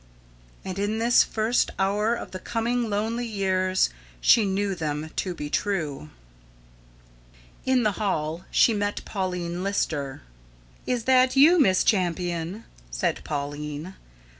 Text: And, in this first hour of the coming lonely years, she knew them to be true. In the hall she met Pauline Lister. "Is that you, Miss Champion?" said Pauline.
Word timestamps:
And, 0.65 0.79
in 0.79 0.97
this 0.97 1.23
first 1.23 1.69
hour 1.77 2.15
of 2.15 2.31
the 2.31 2.39
coming 2.39 2.89
lonely 2.89 3.27
years, 3.27 3.91
she 4.19 4.45
knew 4.47 4.73
them 4.73 5.11
to 5.17 5.35
be 5.35 5.47
true. 5.47 6.09
In 7.67 7.83
the 7.83 7.91
hall 8.01 8.43
she 8.49 8.73
met 8.73 9.05
Pauline 9.05 9.61
Lister. 9.61 10.23
"Is 10.87 11.03
that 11.03 11.35
you, 11.35 11.59
Miss 11.59 11.83
Champion?" 11.83 12.65
said 12.89 13.23
Pauline. 13.23 13.93